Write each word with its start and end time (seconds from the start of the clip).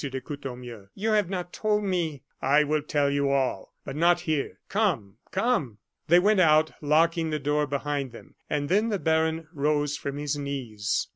de 0.03 0.19
Courtornieu, 0.19 0.87
"you 0.95 1.11
have 1.11 1.29
not 1.29 1.53
told 1.53 1.83
me" 1.83 2.23
"I 2.57 2.63
will 2.63 2.81
tell 2.81 3.07
you 3.11 3.29
all, 3.29 3.75
but 3.85 3.95
not 3.95 4.21
here. 4.21 4.59
Come, 4.67 5.17
come!" 5.29 5.77
They 6.07 6.17
went 6.17 6.39
out, 6.39 6.71
locking 6.81 7.29
the 7.29 7.37
door 7.37 7.67
behind 7.67 8.11
them; 8.11 8.33
and 8.49 8.67
then 8.67 8.89
the 8.89 8.97
baron 8.97 9.47
rose 9.53 9.97
from 9.97 10.17
his 10.17 10.35
knees. 10.35 11.07